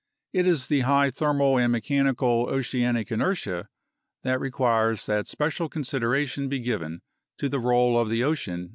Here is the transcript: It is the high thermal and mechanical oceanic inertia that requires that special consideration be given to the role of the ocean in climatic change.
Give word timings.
It 0.33 0.47
is 0.47 0.65
the 0.65 0.79
high 0.79 1.11
thermal 1.11 1.59
and 1.59 1.71
mechanical 1.71 2.47
oceanic 2.49 3.11
inertia 3.11 3.67
that 4.23 4.39
requires 4.39 5.05
that 5.05 5.27
special 5.27 5.69
consideration 5.69 6.49
be 6.49 6.57
given 6.59 7.03
to 7.37 7.47
the 7.47 7.59
role 7.59 7.99
of 7.99 8.09
the 8.09 8.23
ocean 8.23 8.23
in 8.23 8.35
climatic 8.35 8.55
change. 8.55 8.69